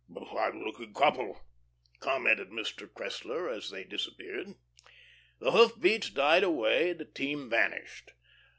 "A 0.15 0.25
fine 0.25 0.63
looking 0.65 0.95
couple," 0.95 1.43
commented 1.99 2.49
Mr. 2.49 2.91
Cressler 2.91 3.47
as 3.55 3.69
they 3.69 3.83
disappeared. 3.83 4.55
The 5.37 5.51
hoof 5.51 5.79
beats 5.79 6.09
died 6.09 6.43
away, 6.43 6.93
the 6.93 7.05
team 7.05 7.51
vanished. 7.51 8.09